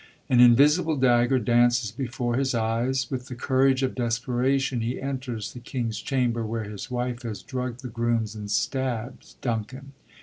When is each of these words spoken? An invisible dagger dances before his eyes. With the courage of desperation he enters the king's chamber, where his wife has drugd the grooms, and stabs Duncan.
An 0.31 0.39
invisible 0.39 0.95
dagger 0.97 1.37
dances 1.37 1.91
before 1.91 2.35
his 2.35 2.55
eyes. 2.55 3.11
With 3.11 3.27
the 3.27 3.35
courage 3.35 3.83
of 3.83 3.93
desperation 3.93 4.81
he 4.81 4.99
enters 4.99 5.53
the 5.53 5.59
king's 5.59 6.01
chamber, 6.01 6.43
where 6.43 6.63
his 6.63 6.89
wife 6.89 7.21
has 7.21 7.43
drugd 7.43 7.81
the 7.81 7.87
grooms, 7.87 8.33
and 8.33 8.49
stabs 8.49 9.35
Duncan. 9.41 9.91